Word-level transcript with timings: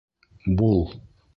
Бул! 0.61 0.81